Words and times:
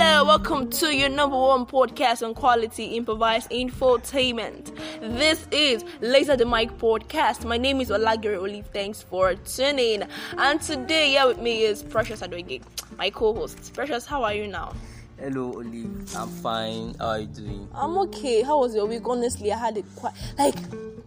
Hello, 0.00 0.24
welcome 0.24 0.70
to 0.70 0.94
your 0.94 1.08
number 1.08 1.36
one 1.36 1.66
podcast 1.66 2.24
on 2.24 2.32
quality 2.32 2.84
improvised 2.96 3.50
infotainment. 3.50 4.72
This 5.00 5.44
is 5.50 5.84
Laser 6.00 6.36
the 6.36 6.46
Mic 6.46 6.70
podcast. 6.78 7.44
My 7.44 7.56
name 7.56 7.80
is 7.80 7.90
Olagiri 7.90 8.38
Olive. 8.38 8.68
Thanks 8.68 9.02
for 9.02 9.34
tuning. 9.34 10.04
And 10.36 10.62
today, 10.62 11.08
here 11.08 11.26
with 11.26 11.40
me 11.40 11.64
is 11.64 11.82
Precious 11.82 12.20
Adoige, 12.20 12.62
my 12.96 13.10
co-host. 13.10 13.74
Precious, 13.74 14.06
how 14.06 14.22
are 14.22 14.34
you 14.34 14.46
now? 14.46 14.72
Hello, 15.18 15.54
Olive. 15.54 16.14
I'm 16.16 16.28
fine. 16.28 16.94
How 17.00 17.06
are 17.06 17.18
you 17.18 17.26
doing? 17.26 17.68
I'm 17.74 17.98
okay. 17.98 18.42
How 18.42 18.60
was 18.60 18.76
your 18.76 18.86
week? 18.86 19.02
Honestly, 19.04 19.52
I 19.52 19.58
had 19.58 19.78
it 19.78 19.84
quite 19.96 20.14
like 20.38 20.54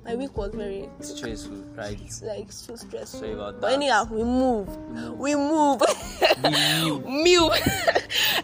my 0.04 0.16
week 0.16 0.36
was 0.36 0.54
very 0.54 0.90
Stressful, 1.00 1.58
right? 1.76 2.00
like 2.24 2.52
so 2.52 2.76
stressful. 2.76 3.20
Sorry 3.20 3.34
about 3.34 3.62
But 3.62 3.74
anyhow, 3.74 4.06
we 4.10 4.24
move. 4.24 4.68
We 5.18 5.36
move. 5.36 5.82
move. 6.44 7.06
move. 7.06 7.52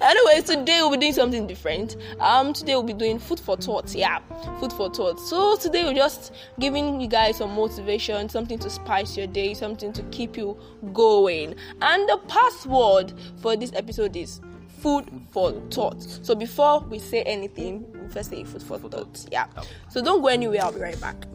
anyway, 0.01 0.41
today 0.45 0.79
we'll 0.81 0.91
be 0.91 0.97
doing 0.97 1.13
something 1.13 1.47
different. 1.47 1.97
Um, 2.19 2.53
today 2.53 2.75
we'll 2.75 2.83
be 2.83 2.93
doing 2.93 3.19
food 3.19 3.39
for 3.39 3.57
thought. 3.57 3.93
Yeah, 3.95 4.19
food 4.59 4.71
for 4.73 4.89
thought. 4.89 5.19
So 5.19 5.57
today 5.57 5.83
we're 5.83 5.93
just 5.93 6.33
giving 6.59 7.01
you 7.01 7.07
guys 7.07 7.37
some 7.37 7.53
motivation, 7.55 8.29
something 8.29 8.59
to 8.59 8.69
spice 8.69 9.17
your 9.17 9.27
day, 9.27 9.53
something 9.53 9.91
to 9.93 10.03
keep 10.03 10.37
you 10.37 10.57
going. 10.93 11.55
And 11.81 12.07
the 12.09 12.19
password 12.27 13.13
for 13.41 13.55
this 13.55 13.71
episode 13.73 14.15
is 14.15 14.41
food 14.79 15.09
for 15.31 15.51
thought. 15.71 16.01
So 16.21 16.35
before 16.35 16.81
we 16.81 16.99
say 16.99 17.23
anything, 17.23 17.85
we 17.99 18.07
first 18.09 18.29
say 18.29 18.43
food 18.43 18.63
for 18.63 18.77
thought. 18.77 19.25
Yeah. 19.31 19.47
So 19.89 20.03
don't 20.03 20.21
go 20.21 20.27
anywhere. 20.27 20.61
I'll 20.61 20.71
be 20.71 20.79
right 20.79 20.99
back. 21.01 21.26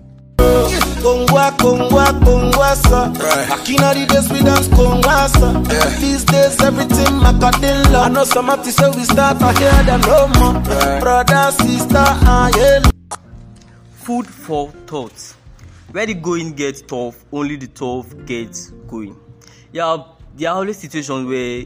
Kongwa, 1.02 1.51
Kongwa, 1.59 2.06
Kongwasa. 2.24 3.12
Back 3.48 3.69
in 3.69 3.77
the 3.77 4.06
days 4.09 4.30
we 4.32 4.41
dance 4.42 4.68
Kongwasa. 4.68 6.01
These 6.01 6.24
days 6.24 6.60
everything 6.60 7.15
Macadilla. 7.20 8.06
I 8.06 8.09
know 8.09 8.24
some 8.24 8.46
to 8.46 8.73
say 8.73 8.90
we 8.90 9.04
start, 9.04 9.43
I 9.43 9.52
hear 9.59 9.82
them 9.84 10.01
no 10.02 10.29
more. 10.29 11.01
Brother, 11.01 11.51
sister, 11.52 11.96
ah 11.96 12.51
yeah. 12.57 12.82
Food 13.93 14.26
for 14.26 14.71
thought. 14.87 15.34
Where 15.93 16.07
the 16.07 16.15
going 16.15 16.52
gets 16.52 16.82
tough, 16.82 17.24
only 17.32 17.56
the 17.56 17.66
tough 17.66 18.15
gets 18.24 18.71
going. 18.88 19.16
Yeah, 19.73 19.99
there 20.37 20.51
are 20.51 20.56
always 20.56 20.79
situations 20.79 21.27
where 21.27 21.65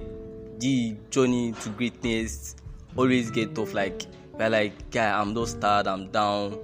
the 0.58 0.96
journey 1.11 1.52
to 1.52 1.68
greatness 1.70 2.56
always 2.96 3.30
get 3.30 3.55
tough. 3.55 3.72
Like 3.74 4.02
we're 4.33 4.48
like, 4.50 4.90
guy, 4.90 5.18
I'm 5.18 5.34
just 5.34 5.61
tired, 5.61 5.86
I'm 5.86 6.11
down. 6.11 6.58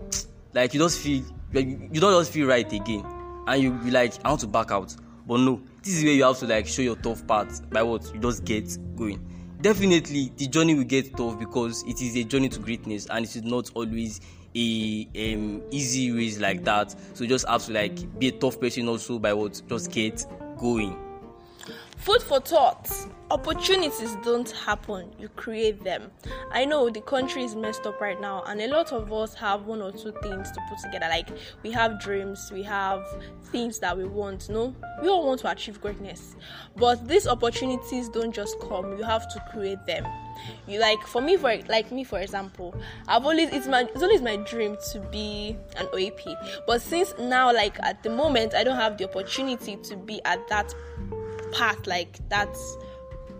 Like 0.54 0.74
you 0.74 0.80
just 0.80 0.98
feel, 1.00 1.22
you 1.60 2.00
don't 2.00 2.18
just 2.20 2.32
feel 2.32 2.48
right 2.48 2.70
again, 2.72 3.04
and 3.46 3.62
you 3.62 3.72
be 3.72 3.90
like, 3.90 4.14
I 4.24 4.28
want 4.28 4.40
to 4.40 4.46
back 4.46 4.70
out. 4.70 4.94
But 5.26 5.38
no, 5.38 5.60
this 5.82 5.98
is 5.98 6.04
where 6.04 6.12
you 6.12 6.24
have 6.24 6.38
to 6.38 6.46
like 6.46 6.66
show 6.66 6.82
your 6.82 6.96
tough 6.96 7.26
parts 7.26 7.60
by 7.60 7.82
what 7.82 8.10
you 8.12 8.20
just 8.20 8.44
get 8.44 8.76
going. 8.96 9.24
Definitely, 9.60 10.32
the 10.36 10.48
journey 10.48 10.74
will 10.74 10.84
get 10.84 11.16
tough 11.16 11.38
because 11.38 11.84
it 11.84 12.02
is 12.02 12.16
a 12.16 12.24
journey 12.24 12.48
to 12.48 12.58
greatness, 12.58 13.06
and 13.06 13.24
it 13.24 13.36
is 13.36 13.44
not 13.44 13.70
always 13.74 14.20
a 14.54 15.08
um, 15.16 15.62
easy 15.70 16.10
race 16.10 16.38
like 16.38 16.64
that. 16.64 16.94
So 17.14 17.24
you 17.24 17.28
just 17.28 17.46
have 17.48 17.64
to 17.66 17.72
like 17.72 18.18
be 18.18 18.28
a 18.28 18.32
tough 18.32 18.60
person 18.60 18.88
also 18.88 19.18
by 19.18 19.32
what 19.32 19.62
just 19.68 19.90
get 19.90 20.26
going. 20.58 20.98
Food 22.02 22.20
for 22.20 22.40
thought. 22.40 22.90
Opportunities 23.30 24.16
don't 24.24 24.50
happen, 24.50 25.12
you 25.20 25.28
create 25.28 25.84
them. 25.84 26.10
I 26.50 26.64
know 26.64 26.90
the 26.90 27.00
country 27.00 27.44
is 27.44 27.54
messed 27.54 27.86
up 27.86 28.00
right 28.00 28.20
now, 28.20 28.42
and 28.42 28.60
a 28.60 28.66
lot 28.66 28.92
of 28.92 29.12
us 29.12 29.34
have 29.34 29.66
one 29.66 29.80
or 29.80 29.92
two 29.92 30.12
things 30.20 30.50
to 30.50 30.60
put 30.68 30.80
together. 30.80 31.06
Like, 31.08 31.28
we 31.62 31.70
have 31.70 32.00
dreams, 32.00 32.50
we 32.52 32.64
have 32.64 33.06
things 33.44 33.78
that 33.78 33.96
we 33.96 34.04
want. 34.04 34.48
No, 34.48 34.74
we 35.00 35.08
all 35.08 35.24
want 35.24 35.40
to 35.42 35.50
achieve 35.50 35.80
greatness, 35.80 36.34
but 36.76 37.06
these 37.06 37.28
opportunities 37.28 38.08
don't 38.08 38.34
just 38.34 38.58
come, 38.58 38.98
you 38.98 39.04
have 39.04 39.32
to 39.32 39.42
create 39.52 39.86
them. 39.86 40.04
You 40.66 40.80
like, 40.80 41.00
for 41.06 41.22
me, 41.22 41.36
for 41.36 41.56
like 41.68 41.92
me, 41.92 42.02
for 42.02 42.18
example, 42.18 42.74
I've 43.06 43.24
always 43.24 43.48
it's 43.50 43.68
my 43.68 43.82
it's 43.82 44.02
always 44.02 44.22
my 44.22 44.36
dream 44.38 44.76
to 44.90 44.98
be 45.12 45.56
an 45.76 45.86
OAP, 45.86 46.34
but 46.66 46.82
since 46.82 47.14
now, 47.16 47.52
like 47.52 47.78
at 47.80 48.02
the 48.02 48.10
moment, 48.10 48.54
I 48.54 48.64
don't 48.64 48.76
have 48.76 48.98
the 48.98 49.08
opportunity 49.08 49.76
to 49.84 49.96
be 49.96 50.20
at 50.24 50.48
that 50.48 50.74
path 51.52 51.86
like 51.86 52.18
that's 52.28 52.76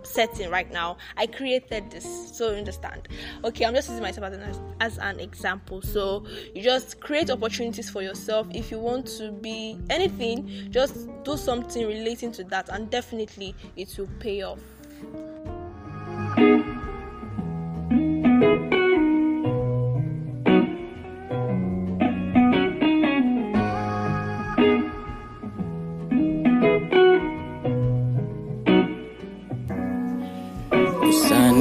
setting 0.03 0.49
right 0.49 0.71
now. 0.71 0.97
I 1.17 1.27
created 1.27 1.89
this 1.91 2.05
so 2.35 2.51
you 2.51 2.57
understand. 2.57 3.07
Okay 3.43 3.65
i'm 3.65 3.73
just 3.73 3.89
using 3.89 4.03
myself 4.03 4.27
as 4.27 4.33
an, 4.33 4.75
as 4.79 4.97
an 4.97 5.19
example. 5.19 5.81
So 5.81 6.25
you 6.53 6.61
just 6.61 6.99
create 6.99 7.29
opportunities 7.29 7.89
for 7.89 8.01
yourself. 8.01 8.47
If 8.53 8.71
you 8.71 8.79
want 8.79 9.07
to 9.17 9.31
be 9.31 9.79
anything 9.89 10.67
just 10.71 11.07
do 11.23 11.37
something 11.37 11.85
relating 11.87 12.31
to 12.33 12.43
that 12.45 12.69
and 12.69 12.89
definitely 12.89 13.55
it 13.75 13.95
will 13.97 14.09
pay 14.19 14.43
off 14.43 14.59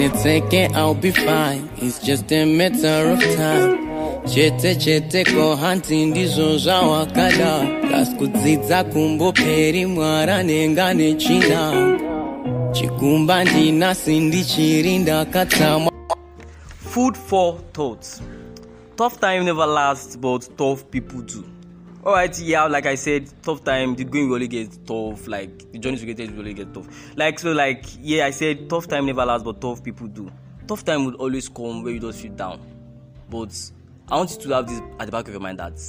It, 0.04 0.12
take 0.22 0.52
it, 0.52 0.72
I'll 0.74 0.94
be 0.94 1.12
fine. 1.12 1.68
It's 1.76 1.98
just 2.00 2.32
a 2.32 2.44
matter 2.44 3.10
of 3.10 3.20
time. 3.36 3.78
Chete 4.26 4.74
chete 4.78 5.24
ko 5.24 5.56
hanti 5.56 6.06
ndizo 6.06 6.58
za 6.58 6.80
wakada 6.80 7.66
kasikudzidza 7.90 8.84
kumboperi 8.84 9.86
mwara 9.86 10.42
nengane 10.42 11.14
china 11.14 11.72
chikumba 12.72 13.44
ndinasi 13.44 14.20
ndichiri 14.20 14.98
ndakatsamwa 14.98 15.92
Food 16.90 17.16
for 17.16 17.58
thought. 17.72 18.06
Tough 18.96 19.19
time 19.20 19.44
never 19.44 19.66
lasts, 19.66 20.16
but 20.16 20.56
tough 20.56 20.82
people 20.90 21.22
do. 21.22 21.44
Alright, 22.04 22.38
yeah, 22.40 22.64
like 22.64 22.86
I 22.86 22.96
said, 22.96 23.30
tough 23.42 23.62
time, 23.62 23.94
the 23.94 24.04
going 24.04 24.28
really 24.28 24.48
get 24.48 24.86
tough, 24.86 25.28
like 25.28 25.70
the 25.72 25.78
journey 25.78 25.98
to 25.98 26.06
get 26.06 26.16
there 26.16 26.28
really 26.30 26.54
get 26.54 26.74
tough. 26.74 26.88
Like 27.16 27.38
so, 27.38 27.52
like 27.52 27.84
yeah, 28.00 28.26
I 28.26 28.30
said 28.30 28.68
tough 28.68 28.88
time 28.88 29.06
never 29.06 29.24
lasts, 29.24 29.44
but 29.44 29.60
tough 29.60 29.84
people 29.84 30.08
do. 30.08 30.30
Tough 30.66 30.84
time 30.84 31.04
would 31.04 31.14
always 31.16 31.48
come 31.48 31.82
where 31.82 31.92
you 31.92 32.00
just 32.00 32.20
feel 32.20 32.32
down. 32.32 32.60
But 33.30 33.54
I 34.08 34.16
want 34.16 34.32
you 34.32 34.38
to 34.38 34.54
have 34.54 34.66
this 34.66 34.80
at 34.98 35.06
the 35.06 35.12
back 35.12 35.28
of 35.28 35.34
your 35.34 35.40
mind 35.40 35.60
that 35.60 35.80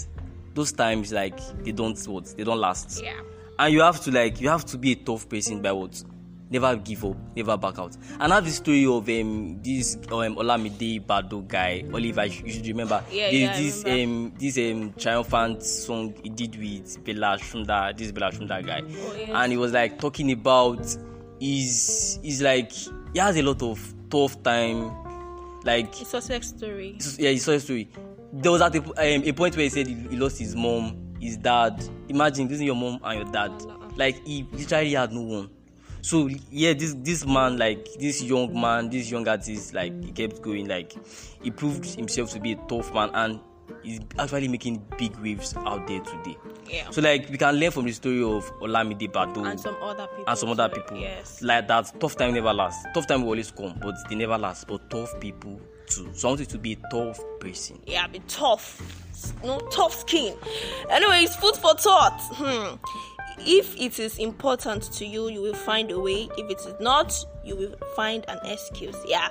those 0.53 0.72
times 0.72 1.12
like 1.12 1.40
they 1.63 1.72
don't 1.72 2.00
what 2.06 2.25
they 2.38 2.44
don't 2.44 2.59
last. 2.59 3.01
yeah 3.03 3.19
and 3.59 3.74
you 3.74 3.81
have 3.81 4.01
to 4.01 4.12
like 4.12 4.41
you 4.41 4.50
have 4.50 4.66
to 4.66 4.78
be 4.78 4.91
a 4.94 4.95
tough 4.95 5.28
person 5.30 5.62
by 5.62 5.72
what 5.72 6.03
never 6.50 6.76
give 6.76 7.04
up 7.06 7.16
never 7.36 7.58
back 7.58 7.80
out 7.80 7.96
and 8.20 8.31
I 8.31 8.36
have 8.36 8.46
the 8.46 8.52
story 8.52 8.86
of 8.86 9.09
um 9.09 9.59
this 9.64 9.96
um 9.96 10.36
Olamide 10.36 11.04
Baddo 11.06 11.48
guy 11.48 11.84
oliver 11.94 12.26
you 12.26 12.52
should 12.52 12.68
remember 12.68 13.04
Yeah, 13.12 13.31
There's 13.31 13.42
yeah, 13.42 13.58
this 13.58 13.84
remember. 13.84 14.04
um 14.04 14.34
this 14.40 14.58
um 14.58 14.94
triumphant 14.94 15.64
song 15.64 16.14
he 16.22 16.30
did 16.30 16.56
with 16.56 17.04
Bella 17.04 17.38
Shmurda 17.40 17.98
this 17.98 18.12
Bella 18.12 18.31
Shmurda 18.31 18.66
guy 18.66 18.81
Oh, 18.86 19.16
yes. 19.18 19.30
and 19.34 19.52
he 19.52 19.58
was 19.58 19.72
like 19.74 20.00
talking 20.00 20.31
about 20.31 20.86
his 21.40 22.20
he's 22.22 22.42
like 22.42 22.72
he 22.72 23.20
has 23.20 23.36
a 23.38 23.42
lot 23.42 23.62
of 23.64 23.94
tough 24.10 24.42
time 24.44 24.92
like 25.64 26.00
it's 26.02 26.10
success 26.12 26.50
story 26.50 26.98
yeah, 27.18 27.36
saw 27.38 27.52
a 27.54 27.60
story. 27.60 27.90
There 28.34 28.52
was 28.52 28.62
at 28.62 28.75
a, 28.75 28.80
um, 28.80 29.24
a 29.24 29.31
point 29.31 29.56
where 29.56 29.64
he 29.64 29.70
said 29.70 29.86
he, 29.88 29.94
he 29.94 30.18
lost 30.18 30.40
his 30.40 30.56
mom, 30.56 31.14
his 31.22 31.38
dad. 31.38 31.81
Imagine 32.10 32.48
losing 32.48 32.66
your 32.66 32.75
mom 32.75 33.00
and 33.04 33.20
your 33.22 33.31
dad. 33.31 33.52
Like 33.96 34.25
he 34.25 34.46
literally 34.52 34.94
had 34.94 35.14
no 35.14 35.22
one. 35.22 35.50
So 36.03 36.30
yeah, 36.52 36.74
this 36.74 36.94
this 37.00 37.25
man, 37.25 37.58
like 37.58 37.88
this 37.97 38.22
young 38.22 38.53
man, 38.59 38.90
this 38.90 39.09
young 39.09 39.28
artist, 39.28 39.74
like 39.74 40.03
he 40.03 40.12
kept 40.12 40.41
going. 40.41 40.68
Like 40.68 40.94
he 41.41 41.50
proved 41.50 41.86
himself 41.86 42.31
to 42.34 42.40
be 42.41 42.52
a 42.52 42.56
tough 42.68 42.94
man, 42.94 43.09
and 43.14 43.40
he's 43.84 44.02
actually 44.19 44.50
making 44.50 44.84
big 44.97 45.16
waves 45.18 45.56
out 45.56 45.88
there 45.88 46.02
today. 46.02 46.38
yeah 46.68 46.90
So 46.92 47.00
like 47.02 47.30
we 47.30 47.38
can 47.38 47.56
learn 47.56 47.72
from 47.72 47.86
the 47.86 47.94
story 47.94 48.22
of 48.22 48.52
Olamide 48.59 49.09
Baddo 49.12 49.50
and 49.50 49.58
some 49.59 49.75
other 49.81 50.08
people 50.08 50.25
and 50.28 50.38
some 50.38 50.50
other 50.50 50.68
people. 50.69 50.97
yes 50.97 51.42
Like 51.42 51.68
that, 51.69 51.98
tough 52.01 52.18
time 52.18 52.33
never 52.33 52.54
lasts. 52.54 52.86
Tough 52.94 53.07
time 53.07 53.22
will 53.22 53.30
always 53.30 53.51
come, 53.51 53.74
but 53.81 53.95
they 54.10 54.16
never 54.16 54.38
last. 54.38 54.68
But 54.68 54.89
tough 54.89 55.18
people 55.22 55.60
too. 55.88 56.10
So 56.13 56.28
I 56.28 56.31
want 56.31 56.39
you 56.42 56.45
to 56.48 56.57
be 56.57 56.74
a 56.74 56.89
tough 56.92 57.19
person. 57.39 57.80
yeah, 57.88 58.07
be 58.07 58.19
tough. 58.28 58.81
No 59.42 59.57
tough 59.72 60.01
skin. 60.01 60.36
Anyways, 60.89 61.33
food 61.38 61.56
for 61.56 61.74
thought. 61.75 62.19
Hmm. 62.33 62.75
If 63.39 63.75
it 63.80 64.00
is 64.00 64.19
important 64.19 64.91
to 64.94 65.06
you, 65.06 65.30
you 65.30 65.41
will 65.41 65.53
find 65.53 65.91
a 65.91 66.00
way. 66.00 66.30
If 66.38 66.50
it 66.50 66.59
is 66.59 66.80
not, 66.80 67.13
you 67.44 67.56
will 67.56 67.75
find 67.95 68.24
an 68.27 68.39
excuse. 68.45 68.95
Yeah, 69.06 69.30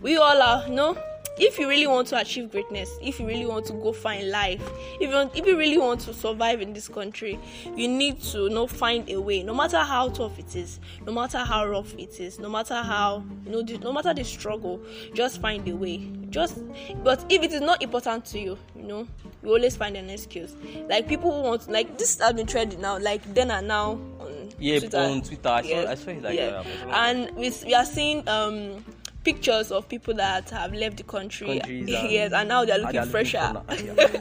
we 0.00 0.16
all 0.16 0.42
are. 0.42 0.66
You 0.66 0.74
know, 0.74 0.98
if 1.38 1.58
you 1.58 1.68
really 1.68 1.86
want 1.86 2.06
to 2.08 2.18
achieve 2.18 2.50
greatness, 2.50 2.90
if 3.02 3.18
you 3.18 3.26
really 3.26 3.46
want 3.46 3.66
to 3.66 3.72
go 3.74 3.92
find 3.92 4.30
life, 4.30 4.62
if 5.00 5.08
you 5.10 5.14
want, 5.14 5.36
if 5.36 5.44
you 5.46 5.56
really 5.58 5.78
want 5.78 6.00
to 6.02 6.14
survive 6.14 6.60
in 6.60 6.72
this 6.72 6.88
country, 6.88 7.38
you 7.76 7.88
need 7.88 8.20
to 8.22 8.38
you 8.44 8.50
know 8.50 8.66
find 8.66 9.08
a 9.10 9.20
way. 9.20 9.42
No 9.42 9.54
matter 9.54 9.78
how 9.78 10.08
tough 10.10 10.38
it 10.38 10.54
is, 10.56 10.80
no 11.06 11.12
matter 11.12 11.38
how 11.38 11.66
rough 11.66 11.92
it 11.98 12.20
is, 12.20 12.38
no 12.38 12.48
matter 12.48 12.74
how 12.82 13.24
you 13.44 13.50
know, 13.52 13.62
the, 13.62 13.78
no 13.78 13.92
matter 13.92 14.14
the 14.14 14.24
struggle, 14.24 14.80
just 15.14 15.40
find 15.40 15.66
a 15.68 15.74
way. 15.76 16.10
Just, 16.30 16.58
but 17.04 17.24
if 17.28 17.42
it 17.42 17.52
is 17.52 17.60
not 17.60 17.80
important 17.82 18.24
to 18.26 18.38
you, 18.40 18.58
you 18.76 18.82
know, 18.82 19.06
you 19.42 19.50
always 19.50 19.76
find 19.76 19.96
an 19.96 20.10
excuse. 20.10 20.56
Like 20.88 21.06
people 21.08 21.32
who 21.32 21.48
want, 21.48 21.70
like 21.70 21.96
this 21.98 22.18
has 22.18 22.32
been 22.32 22.46
trending 22.46 22.80
now, 22.80 22.98
like 22.98 23.22
then 23.34 23.50
and 23.50 23.68
now 23.68 23.92
on 24.18 24.50
Yeah, 24.58 24.80
Twitter. 24.80 24.98
on 24.98 25.22
Twitter. 25.22 25.48
I 25.48 25.62
saw, 25.62 25.68
Yes. 25.68 25.86
I 25.88 25.94
saw 25.94 26.10
it 26.10 26.22
like 26.22 26.36
yeah. 26.36 26.50
that. 26.62 26.66
and 26.88 27.36
we, 27.36 27.52
we 27.64 27.74
are 27.74 27.84
seeing 27.84 28.28
um 28.28 28.84
pictures 29.24 29.72
of 29.72 29.88
people 29.88 30.14
that 30.14 30.50
have 30.50 30.72
left 30.74 30.98
the 30.98 31.02
country. 31.02 31.60
And- 31.64 31.88
yes, 31.88 32.32
and 32.32 32.48
now 32.48 32.64
they're 32.64 32.78
looking 32.78 33.00
they 33.00 33.08
fresher. 33.08 33.62
looking 33.68 33.86
yeah. 33.96 34.20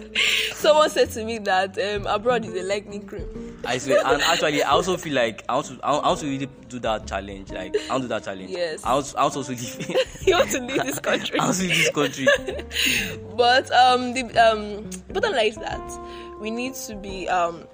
Someone 0.54 0.90
said 0.90 1.12
to 1.12 1.24
me 1.26 1.40
that 1.40 1.78
um, 1.78 2.08
abroad 2.08 2.46
is 2.46 2.54
a 2.54 2.64
lightning 2.64 3.06
cream. 3.06 3.60
I 3.66 3.78
swear, 3.78 4.02
and 4.06 4.22
actually, 4.22 4.64
I 4.64 4.72
also 4.72 4.98
feel 4.98 5.14
like 5.14 5.44
I 5.48 5.56
want 5.56 5.68
to, 5.68 5.80
I 5.84 5.92
want 6.08 6.20
to 6.20 6.26
really 6.26 6.50
do 6.68 6.80
that 6.80 7.08
challenge. 7.08 7.52
Like, 7.52 7.76
I 7.90 7.92
want 7.94 8.04
to 8.04 8.08
do 8.08 8.08
that 8.10 8.24
challenge. 8.24 8.50
Yes. 8.50 8.84
I 8.84 8.94
want, 8.94 9.14
I 9.18 9.22
want 9.22 9.34
to 9.34 9.40
also 9.40 9.52
live. 9.54 10.08
you 10.28 10.34
want 10.36 10.50
to 10.52 10.60
leave 10.62 10.84
this 10.84 11.00
country. 11.00 11.40
I 11.40 11.46
want 11.46 11.58
to 11.58 11.64
leave 11.64 11.78
this 11.78 11.90
country. 11.92 12.28
but 13.36 13.72
um 13.72 14.14
the 14.14 14.24
um 14.38 14.90
bottom 15.14 15.34
line 15.34 15.48
is 15.48 15.56
that 15.58 16.00
we 16.40 16.52
need 16.52 16.74
to 16.76 16.96
be 16.96 17.28
um 17.30 17.66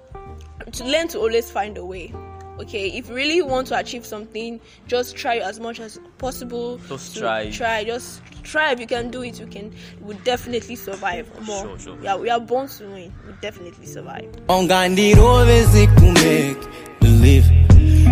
to 0.72 0.84
learn 0.84 1.08
to 1.08 1.18
always 1.18 1.50
find 1.50 1.76
a 1.78 1.84
way 1.84 2.12
okay 2.60 2.88
if 2.88 3.08
you 3.08 3.14
really 3.14 3.42
want 3.42 3.66
to 3.66 3.78
achieve 3.78 4.04
something 4.04 4.60
just 4.86 5.16
try 5.16 5.36
as 5.38 5.58
much 5.60 5.80
as 5.80 5.98
possible 6.18 6.78
Just 6.88 7.16
try. 7.16 7.50
try 7.50 7.84
just 7.84 8.22
try. 8.42 8.72
If 8.72 8.80
you 8.80 8.86
can 8.86 9.10
do 9.10 9.22
it 9.22 9.38
you 9.40 9.46
can 9.46 9.72
you 9.98 10.06
will 10.06 10.18
definitely 10.24 10.76
survive. 10.76 11.26
More. 11.46 11.64
Sure, 11.64 11.78
sure. 11.78 11.98
yeah 12.02 12.16
we 12.16 12.30
are 12.30 12.40
born 12.40 12.68
to 12.68 12.84
win. 12.84 13.12
We 13.26 13.32
definitely 13.40 13.86
survive. 13.86 14.30
Ungandirove 14.48 15.64
sikumake 15.72 16.66
believe. 17.00 17.44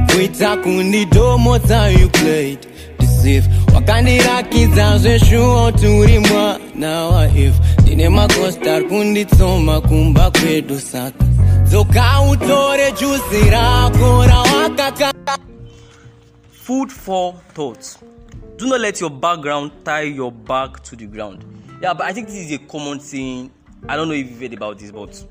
Kuita 0.08 0.56
kundidomo 0.62 1.58
time 1.66 1.98
you 1.98 2.08
played 2.08 2.66
deceive 2.98 3.48
wakandirakidza 3.74 4.98
zveshuwo 4.98 5.72
turi 5.72 6.18
mwana 6.18 7.04
waif 7.06 7.54
ndine 7.82 8.08
makostar 8.08 8.84
kunditsoma 8.88 9.80
kumba 9.80 10.30
kwedu 10.30 10.80
saka 10.80 11.24
dzoka 11.70 12.20
utore 12.30 12.92
juzi 12.92 13.50
rako 13.50 14.26
rawakaka 14.26 15.12
Food 16.50 16.92
for 16.92 17.34
thought. 17.54 17.96
Do 18.58 18.66
not 18.66 18.80
let 18.80 19.00
your 19.00 19.10
background 19.10 19.72
tie 19.84 20.02
your 20.02 20.30
back 20.30 20.82
to 20.84 20.96
the 20.96 21.06
ground. 21.06 21.44
Yeah, 21.82 21.94
but 21.94 22.06
I 22.06 22.12
think 22.12 22.26
this 22.28 22.36
is 22.36 22.52
a 22.52 22.58
common 22.58 22.98
thing. 22.98 23.50
I 23.88 23.96
don't 23.96 24.08
know 24.08 24.14
if 24.14 24.28
you've 24.28 24.40
heard 24.40 24.52
about 24.52 24.78
this, 24.78 24.90
but 24.90 25.24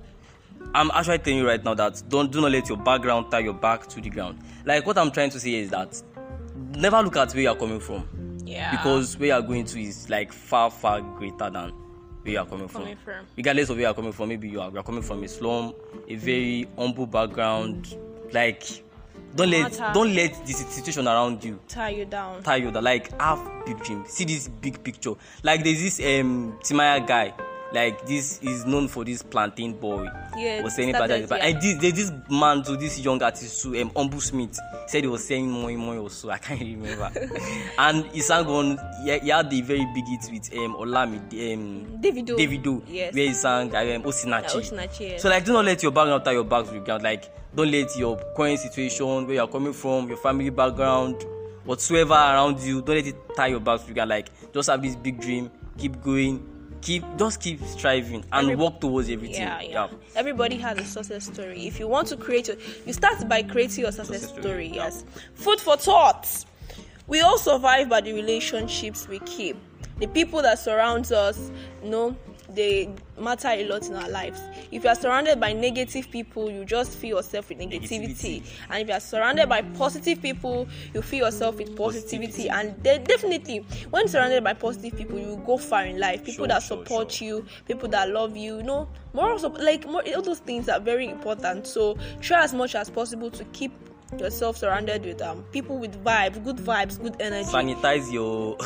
I'm 0.74 0.89
actually 0.92 1.19
telling 1.19 1.39
you 1.39 1.48
right 1.48 1.63
now 1.63 1.75
that 1.75 2.01
don't 2.10 2.31
do 2.31 2.42
not 2.42 2.51
let 2.51 2.68
your 2.69 2.78
background 2.78 3.30
tie 3.30 3.39
your 3.39 3.54
back 3.54 3.86
to 3.88 4.01
the 4.01 4.10
ground. 4.10 4.39
Like 4.66 4.88
what 4.88 4.98
I'm 4.98 5.12
trying 5.12 5.30
to 5.31 5.39
say 5.39 5.54
is 5.56 5.69
that 5.69 6.01
never 6.75 7.01
look 7.04 7.18
at 7.18 7.34
where 7.34 7.44
you 7.44 7.50
are 7.50 7.56
coming 7.56 7.80
from. 7.80 8.07
yeah 8.45 8.72
Because 8.72 9.18
where 9.19 9.28
you 9.28 9.34
are 9.34 9.42
going 9.42 9.66
to 9.66 9.80
is 9.81 10.10
like 10.10 10.31
far, 10.34 10.72
far 10.72 11.01
greater 11.01 11.50
than 11.51 11.72
where 12.27 12.33
you 12.33 12.39
are 12.39 12.45
coming 12.45 12.68
from. 12.68 12.81
Coming 12.81 12.97
from. 12.97 13.25
Regardless 13.35 13.69
of 13.69 13.77
where 13.77 13.83
you 13.83 13.88
are 13.88 13.94
coming 13.94 14.12
from, 14.12 14.29
maybe 14.29 14.50
you 14.50 14.62
are, 14.62 14.69
you 14.69 14.77
are 14.77 14.83
coming 14.83 15.01
from 15.01 15.24
a 15.24 15.27
slum, 15.27 15.74
a 16.07 16.15
very 16.15 16.68
humble 16.77 17.07
background. 17.07 17.95
Like 18.31 18.63
don't 19.35 19.50
let 19.50 19.71
matter. 19.71 19.94
don't 19.94 20.13
let 20.13 20.45
the 20.45 20.53
situation 20.53 21.07
around 21.07 21.44
you 21.44 21.59
tie 21.68 21.89
you 21.89 22.06
down 22.06 22.44
tie 22.44 22.57
you 22.57 22.71
down. 22.71 22.83
Like 22.83 23.19
have 23.21 23.39
big 23.65 23.79
dreams. 23.83 24.09
See 24.09 24.25
this 24.25 24.47
big 24.47 24.83
picture. 24.83 25.13
Like 25.44 25.63
there's 25.63 25.81
this 25.81 26.00
um 26.00 26.57
Timaya 26.62 27.06
guy. 27.06 27.33
Like 27.73 28.05
this 28.05 28.39
is 28.41 28.65
known 28.65 28.87
for 28.87 29.03
this 29.03 29.21
plantain 29.21 29.73
boy. 29.73 30.07
Yeah, 30.37 30.61
was 30.61 30.73
started, 30.73 31.27
but 31.27 31.39
yeah. 31.39 31.47
and 31.47 31.61
this, 31.61 31.77
there's 31.81 31.93
this 31.93 32.11
man 32.29 32.63
to 32.63 32.77
this 32.77 32.99
young 32.99 33.21
artist 33.21 33.61
too, 33.61 33.75
um 33.81 33.89
Umbu 33.91 34.21
Smith 34.21 34.57
said 34.87 35.03
he 35.03 35.07
was 35.07 35.25
saying 35.27 35.49
more 35.49 35.71
more 35.71 35.97
or 35.97 36.09
so. 36.09 36.29
I 36.37 36.37
can't 36.37 36.61
remember. 36.61 37.11
and 37.77 38.05
he 38.07 38.21
sang 38.21 38.45
on 38.47 38.79
he, 39.03 39.19
he 39.19 39.29
had 39.29 39.51
a 39.51 39.61
very 39.61 39.85
big 39.93 40.05
hit 40.07 40.31
with 40.31 40.53
um 40.57 40.75
Olami 40.75 41.17
um 41.53 42.01
Davido. 42.01 42.37
Davido 42.37 42.81
Yes. 42.87 43.13
where 43.13 43.27
he 43.27 43.33
sang 43.33 43.67
um, 43.75 44.03
Osinachi. 44.03 44.43
Yeah, 44.43 44.61
Osinachi, 44.61 44.99
yes. 44.99 45.21
So 45.21 45.29
like 45.29 45.43
do 45.43 45.51
not 45.53 45.65
let 45.65 45.83
your 45.83 45.91
background 45.91 46.23
tie 46.23 46.31
your 46.33 46.45
back 46.45 46.65
to 46.65 46.71
the 46.71 46.79
ground. 46.79 47.03
Like 47.03 47.25
don't 47.53 47.71
let 47.71 47.95
your 47.97 48.17
current 48.35 48.59
situation, 48.59 49.25
where 49.25 49.35
you're 49.35 49.47
coming 49.47 49.73
from, 49.73 50.07
your 50.07 50.17
family 50.17 50.51
background, 50.51 51.25
whatsoever 51.65 52.13
around 52.13 52.59
you, 52.61 52.81
don't 52.81 52.95
let 52.95 53.07
it 53.07 53.15
tie 53.35 53.47
your 53.47 53.59
back 53.59 53.85
to 53.85 53.93
ground. 53.93 54.09
Like 54.09 54.29
just 54.53 54.69
have 54.69 54.81
this 54.81 54.95
big 54.95 55.19
dream, 55.19 55.51
keep 55.77 56.01
going, 56.01 56.45
keep 56.81 57.03
just 57.18 57.41
keep 57.41 57.62
striving 57.63 58.24
and 58.31 58.51
Every- 58.51 58.56
work 58.56 58.79
towards 58.79 59.09
everything. 59.09 59.41
yeah, 59.41 59.62
yeah. 59.62 59.88
Everybody 60.15 60.57
has 60.57 60.77
a 60.79 60.83
success 60.85 61.25
story. 61.25 61.68
If 61.68 61.79
you 61.79 61.88
want 61.88 62.07
to 62.09 62.18
create, 62.18 62.50
a, 62.50 62.57
you 62.85 62.94
start 62.94 63.27
by 63.27 63.44
creating 63.44 63.83
your 63.83 63.91
success, 63.91 64.21
Success 64.21 64.29
story, 64.41 64.41
story. 64.44 64.68
yeah. 64.69 64.83
Yes. 64.85 65.03
Food 65.35 65.59
for 65.59 65.77
thought. 65.77 66.45
We 67.07 67.21
all 67.21 67.38
survive 67.38 67.88
by 67.89 68.01
the 68.01 68.13
relationships 68.13 69.07
we 69.07 69.19
keep. 69.19 69.56
The 69.99 70.07
people 70.07 70.41
that 70.44 70.59
surrounds 70.59 71.11
us, 71.11 71.51
you 71.83 71.89
know, 71.89 72.15
they 72.49 72.89
matter 73.19 73.49
a 73.49 73.67
lot 73.67 73.85
in 73.88 73.95
our 73.95 74.09
lives. 74.09 74.41
If 74.71 74.83
you 74.83 74.89
are 74.89 74.95
surrounded 74.95 75.39
by 75.39 75.51
negative 75.53 76.09
people, 76.09 76.49
you 76.49 76.63
just 76.65 76.97
fill 76.97 77.17
yourself 77.17 77.49
with 77.49 77.57
negativity. 77.59 78.41
Negativity. 78.41 78.44
And 78.69 78.81
if 78.83 78.88
you 78.88 78.94
are 78.94 78.99
surrounded 79.01 79.49
by 79.49 79.61
positive 79.61 80.21
people, 80.21 80.67
you 80.94 81.01
fill 81.01 81.25
yourself 81.25 81.57
with 81.57 81.75
positivity. 81.75 82.47
And 82.49 82.81
de- 82.83 82.99
definitely, 82.99 83.65
when 83.89 84.07
surrounded 84.07 84.44
by 84.44 84.53
positive 84.53 84.97
people, 84.97 85.19
you 85.19 85.41
go 85.45 85.57
far 85.57 85.85
in 85.85 86.00
life. 86.00 86.23
People 86.23 86.45
Sure, 86.45 86.47
that 86.47 86.63
sure, 86.63 86.77
support 86.85 87.11
sure. 87.11 87.27
you, 87.27 87.45
people 87.67 87.89
that 87.89 88.09
love 88.09 88.38
you, 88.38 88.57
you 88.57 88.63
know, 88.63 88.88
more 89.13 89.38
support, 89.38 89.61
like 89.61 89.85
more 89.85 90.03
all 90.15 90.21
those 90.21 90.39
things 90.39 90.69
are 90.69 90.79
very 90.79 91.09
important. 91.09 91.67
So 91.67 91.97
try 92.21 92.43
as 92.43 92.53
much 92.53 92.75
as 92.75 92.89
possible 92.89 93.29
to 93.31 93.43
keep 93.45 93.71
yourself 94.19 94.57
surrounded 94.57 95.04
with 95.06 95.21
um 95.21 95.44
people 95.51 95.77
with 95.77 96.04
vibes, 96.04 96.42
good 96.44 96.57
vibes, 96.57 97.01
good 97.01 97.15
energy. 97.19 97.50
Sanitize 97.50 98.12
your 98.12 98.57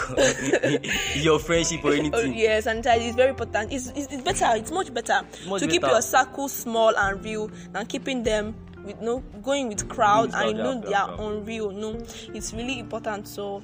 your 1.24 1.40
friendship 1.40 1.84
or 1.84 1.90
Oh, 1.92 1.94
anything. 1.94 2.36
yes, 2.36 2.66
sanitize 2.68 3.02
is 3.08 3.16
very 3.16 3.30
important. 3.32 3.72
It's, 3.74 3.88
it's, 3.96 4.12
it's 4.14 4.24
better. 4.24 4.56
It's 4.56 4.72
much 4.72 4.94
better 4.94 5.22
Much 5.48 5.62
to 5.62 5.68
keep 5.68 5.82
better. 5.82 5.94
your 5.94 6.02
circle 6.02 6.48
small 6.48 6.96
and 6.96 7.24
real 7.24 7.50
than 7.72 7.86
keeping 7.88 8.24
them 8.24 8.56
with 8.86 9.00
no 9.02 9.20
going 9.44 9.68
with 9.70 9.88
crowd 9.90 10.32
and 10.34 10.50
you 10.50 10.64
know 10.64 10.74
yeah, 10.74 10.80
they 10.90 10.94
are 10.94 11.16
yeah. 11.18 11.26
unreal. 11.28 11.72
No, 11.72 11.98
it's 12.34 12.54
really 12.54 12.80
important. 12.80 13.28
So 13.28 13.64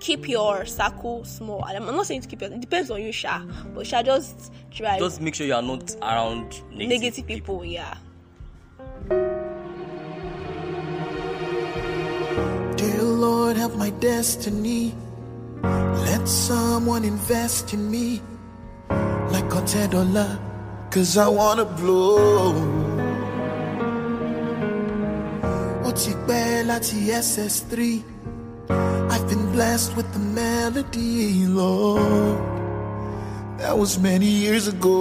keep 0.00 0.28
your 0.28 0.64
circle 0.66 1.24
small. 1.24 1.62
I'm 1.64 1.84
not 1.84 2.06
saying 2.06 2.22
to 2.22 2.28
keep 2.28 2.42
it. 2.42 2.52
It 2.52 2.60
depends 2.60 2.90
on 2.90 3.02
you, 3.02 3.12
Sha. 3.12 3.42
But 3.74 3.86
Sha 3.86 4.02
just 4.02 4.52
try 4.70 4.98
Just 4.98 5.20
make 5.20 5.34
sure 5.34 5.46
you 5.46 5.54
are 5.54 5.62
not 5.62 5.94
around 6.02 6.62
negative, 6.70 6.88
negative 6.88 7.26
people. 7.26 7.64
Yeah. 7.64 7.96
Lord, 13.30 13.56
help 13.56 13.76
my 13.76 13.90
destiny. 13.90 14.92
Let 15.62 16.26
someone 16.26 17.04
invest 17.04 17.72
in 17.72 17.88
me 17.88 18.20
like 19.32 19.46
Contedola, 19.54 20.28
cause 20.90 21.16
I 21.16 21.28
wanna 21.40 21.66
blow. 21.80 22.54
Ó 25.86 25.90
ti 26.00 26.12
pẹ́ 26.26 26.64
láti 26.70 26.98
SS3. 27.26 28.02
I've 29.12 29.26
been 29.30 29.46
blessed 29.56 29.90
with 29.96 30.08
the 30.16 30.22
melody, 30.40 31.46
Lord. 31.60 32.38
That 33.60 33.74
was 33.82 33.92
many 34.10 34.30
years 34.44 34.64
ago. 34.74 34.96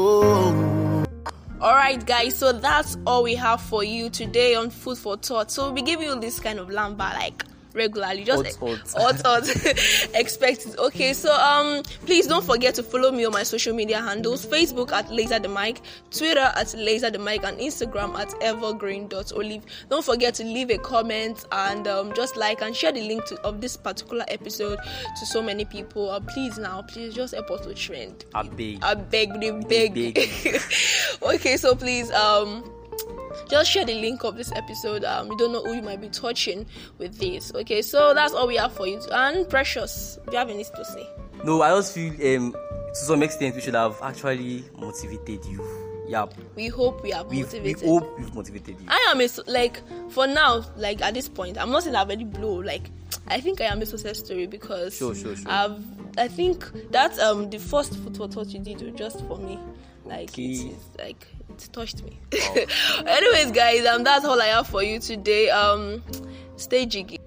All 1.66 1.76
right, 1.84 2.02
guys. 2.14 2.34
So 2.42 2.48
that's 2.68 2.92
all 3.08 3.22
we 3.30 3.36
have 3.46 3.62
for 3.72 3.84
you 3.84 4.04
today 4.22 4.52
on 4.62 4.70
Food 4.70 4.98
for 5.04 5.16
Thought. 5.18 5.48
So 5.54 5.58
we'll 5.64 5.78
be 5.82 5.86
giving 5.92 6.08
you 6.10 6.16
this 6.26 6.40
kind 6.40 6.60
of 6.60 6.68
lamba 6.70 7.10
like 7.24 7.40
regularly. 7.74 8.24
Just 8.24 8.58
hot, 8.60 9.22
hot. 9.22 9.48
expect 10.16 10.66
it. 10.66 10.78
Okay. 10.78 11.14
So 11.14 11.34
um, 11.34 11.84
please 12.06 12.28
don't 12.28 12.46
forget 12.46 12.76
to 12.76 12.84
follow 12.84 13.12
me 13.12 13.26
on 13.26 13.32
my 13.32 13.44
social 13.44 13.76
media 13.76 14.02
handles: 14.02 14.46
Facebook 14.46 14.92
at 14.92 15.12
Laser 15.12 15.40
the 15.40 15.50
Mic, 15.50 15.82
Twitter 16.12 16.52
at 16.56 16.74
Laser 16.76 17.10
the 17.12 17.20
Mic, 17.20 17.44
and 17.44 17.58
Instagram 17.58 18.18
at 18.18 18.34
evergreen.olive. 18.42 19.66
Don't 19.90 20.06
forget 20.06 20.34
to 20.36 20.44
leave 20.44 20.70
a 20.70 20.78
comment 20.78 21.46
and 21.52 21.88
um, 21.88 22.14
just 22.14 22.38
like 22.38 22.62
and 22.62 22.76
share 22.76 22.92
the 22.92 23.02
link 23.02 23.26
to, 23.26 23.40
of 23.42 23.62
this 23.62 23.78
particular 23.78 24.26
episode 24.28 24.80
to 25.20 25.26
so 25.26 25.42
many 25.42 25.66
people. 25.66 26.10
Uh, 26.10 26.20
please 26.20 26.58
now, 26.58 26.82
please 26.84 27.14
just 27.14 27.34
help 27.34 27.52
us 27.52 27.66
to 27.66 27.74
trend. 27.74 28.26
I 28.34 28.44
beg. 28.44 28.84
I 28.84 28.94
beg, 28.96 29.40
they 29.40 29.52
beg. 29.52 29.94
Beg. 29.94 30.62
okay, 31.22 31.58
so 31.58 31.76
please, 31.76 32.12
um, 32.12 32.64
just 33.50 33.70
share 33.72 33.86
the 33.86 33.96
link 33.96 34.24
of 34.24 34.36
this 34.38 34.52
episode. 34.54 35.04
Um, 35.04 35.28
you 35.32 35.38
don't 35.38 35.52
know 35.52 35.64
who 35.64 35.74
you 35.74 35.82
might 35.82 36.02
be 36.02 36.10
touching 36.10 36.66
with 36.98 37.18
this. 37.18 37.54
Okay, 37.54 37.82
so 37.82 38.14
that's 38.14 38.34
all 38.34 38.48
we 38.48 38.56
have 38.58 38.74
for 38.74 38.88
you. 38.88 39.00
And 39.12 39.48
precious, 39.50 40.18
do 40.26 40.32
you 40.34 40.38
have 40.38 40.50
anything 40.50 40.76
to 40.76 40.86
say? 40.86 41.08
No, 41.44 41.62
I 41.62 41.70
just 41.70 41.94
feel 41.94 42.12
um 42.38 42.52
to 42.52 42.96
some 42.96 43.24
extent 43.24 43.56
we 43.56 43.62
should 43.62 43.76
have 43.76 43.98
actually 44.02 44.64
motivated 44.78 45.46
you. 45.46 45.64
Yeah. 46.08 46.26
We 46.56 46.68
hope 46.70 47.04
we 47.04 47.12
have 47.12 47.28
We, 47.28 47.38
we 47.38 47.44
motivated. 47.44 47.88
hope 47.88 48.18
we've 48.18 48.34
motivated 48.34 48.80
you. 48.82 48.86
I 48.88 49.10
am 49.12 49.22
a 49.22 49.28
like 49.50 49.80
for 50.10 50.26
now, 50.26 50.66
like 50.76 51.02
at 51.04 51.14
this 51.14 51.30
point, 51.30 51.58
I'm 51.58 51.70
not 51.72 51.84
saying 51.84 51.96
I've 51.96 52.08
already 52.08 52.24
blow. 52.26 52.56
Like 52.56 52.90
I 53.28 53.40
think 53.40 53.62
I 53.62 53.66
am 53.66 53.82
a 53.82 53.86
success 53.86 54.18
story 54.20 54.48
because 54.48 54.96
Sure, 54.98 55.14
sure, 55.14 55.36
sure. 55.36 55.52
I've 55.52 55.84
I 56.18 56.28
think 56.28 56.66
that's 56.92 57.20
um 57.20 57.50
the 57.52 57.60
first 57.60 57.94
photo 57.98 58.28
thought 58.28 58.48
you 58.48 58.60
did 58.60 58.82
was 58.82 58.94
just 58.96 59.24
for 59.28 59.38
me. 59.38 59.60
Like 60.04 60.30
Okay. 60.32 60.44
it 60.46 60.72
is 60.72 60.86
like 60.98 61.28
it 61.66 61.74
touched 61.74 62.04
me. 62.04 62.20
Anyways, 63.06 63.52
guys, 63.52 63.86
um 63.86 64.04
that's 64.04 64.26
all 64.26 64.42
I 64.42 64.48
have 64.48 64.68
for 64.68 64.84
you 64.84 65.00
today. 65.00 65.50
Um 65.50 66.04
stay 66.56 66.86
jiggy. 66.86 67.20